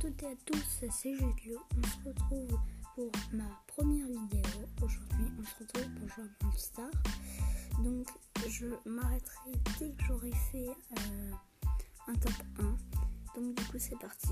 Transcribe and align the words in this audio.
toutes 0.00 0.22
et 0.22 0.26
à 0.26 0.34
tous, 0.46 0.64
c'est 0.90 1.14
Julio. 1.14 1.58
On 1.76 1.82
se 1.86 2.08
retrouve 2.08 2.58
pour 2.94 3.10
ma 3.32 3.44
première 3.66 4.06
vidéo. 4.06 4.42
Aujourd'hui, 4.82 5.26
on 5.38 5.44
se 5.44 5.58
retrouve 5.58 5.94
pour 5.94 6.08
jouer 6.08 6.24
à 6.24 6.56
Star. 6.56 6.90
Donc, 7.82 8.06
je 8.48 8.66
m'arrêterai 8.88 9.52
dès 9.78 9.90
que 9.90 10.04
j'aurai 10.04 10.30
fait 10.52 10.68
euh, 10.68 11.32
un 12.08 12.14
top 12.14 12.32
1. 12.58 13.40
Donc, 13.40 13.54
du 13.54 13.64
coup, 13.64 13.78
c'est 13.78 13.98
parti. 13.98 14.28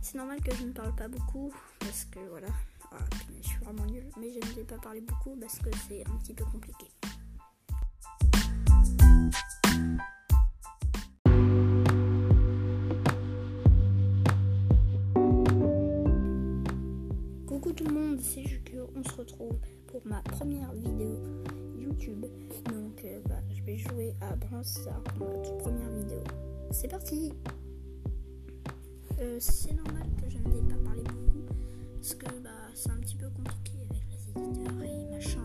C'est 0.00 0.18
normal 0.18 0.40
que 0.42 0.54
je 0.54 0.64
ne 0.64 0.72
parle 0.72 0.94
pas 0.94 1.08
beaucoup 1.08 1.52
parce 1.80 2.04
que 2.04 2.20
voilà, 2.28 2.48
ah, 2.92 2.98
je 3.42 3.48
suis 3.48 3.58
vraiment 3.58 3.86
nulle. 3.86 4.10
Mais 4.20 4.30
je 4.30 4.46
ne 4.46 4.54
vais 4.54 4.64
pas 4.64 4.78
parler 4.78 5.00
beaucoup 5.00 5.36
parce 5.40 5.58
que 5.58 5.70
c'est 5.88 6.06
un 6.06 6.16
petit 6.18 6.34
peu 6.34 6.44
compliqué. 6.44 6.86
Pour 19.92 20.06
ma 20.06 20.22
première 20.22 20.72
vidéo 20.72 21.18
YouTube. 21.78 22.24
Donc, 22.64 23.04
euh, 23.04 23.20
bah, 23.28 23.40
je 23.50 23.62
vais 23.62 23.76
jouer 23.76 24.14
à 24.22 24.34
Branstar 24.36 25.02
pour 25.02 25.28
ma 25.28 25.34
toute 25.44 25.58
première 25.58 25.90
vidéo. 25.90 26.24
C'est 26.70 26.88
parti! 26.88 27.30
Euh, 29.20 29.36
c'est 29.38 29.74
normal 29.74 30.08
que 30.20 30.30
je 30.30 30.38
ne 30.38 30.44
vais 30.44 30.74
pas 30.74 30.82
parler 30.82 31.02
beaucoup 31.02 31.44
parce 31.96 32.14
que 32.14 32.26
bah, 32.42 32.50
c'est 32.74 32.90
un 32.90 32.96
petit 32.96 33.16
peu 33.16 33.28
compliqué 33.28 33.72
avec 33.90 34.02
les 34.10 34.30
éditeurs 34.30 34.82
et 34.82 35.14
machin. 35.14 35.41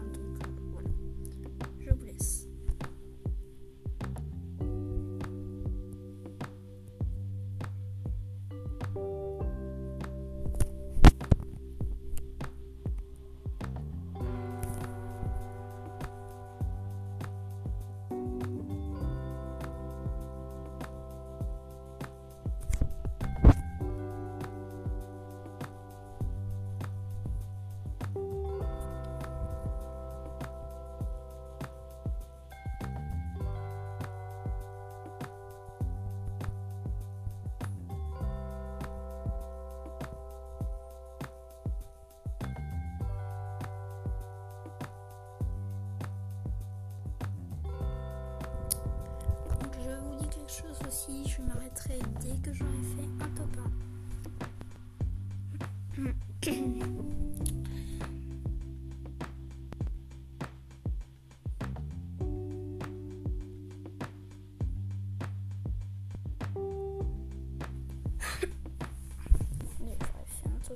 Chose 50.49 50.79
aussi, 50.87 51.27
je 51.27 51.41
m'arrêterai 51.41 51.99
dès 52.21 52.37
que 52.41 52.53
j'aurai 52.53 52.71
fait 52.95 53.23
un 53.23 53.27
top 53.35 53.49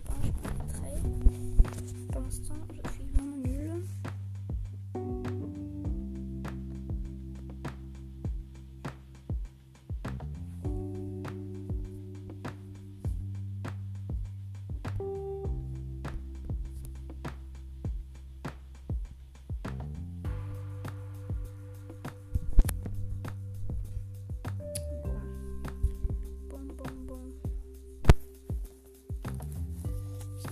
1. 0.01 0.27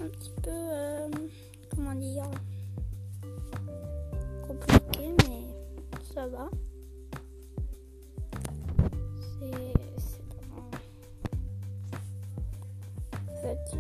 un 0.02 0.08
petit 0.08 0.32
peu, 0.42 0.50
euh, 0.50 1.10
comment 1.76 1.96
dire, 1.96 2.30
compliqué, 4.48 5.14
mais 5.28 5.46
ça 6.14 6.28
va. 6.28 6.50
C'est 9.40 9.74
vraiment 10.38 10.72
facile. 13.42 13.80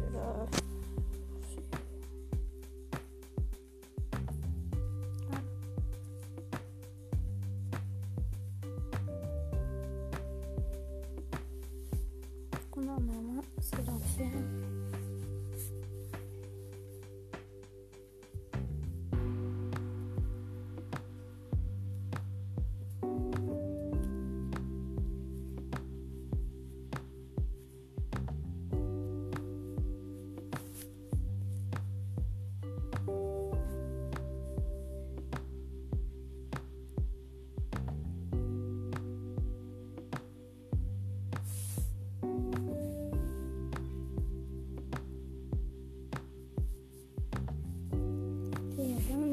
Normalement, 12.78 13.44
c'est 13.62 13.86
l'enfer. 13.86 14.78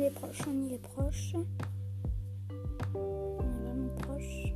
Est 0.07 0.11
proche, 0.11 0.41
on 0.49 0.69
y 0.69 0.75
est 0.75 0.79
proche. 0.79 1.35
On 2.95 3.41
est 3.41 3.61
vraiment 3.63 3.89
proche. 3.99 4.53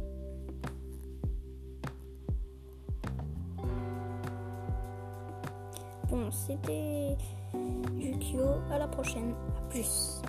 Bon, 6.09 6.31
c'était 6.31 7.17
Yukio. 7.99 8.61
À 8.71 8.79
la 8.79 8.89
prochaine. 8.89 9.35
A 9.57 9.69
plus. 9.69 10.23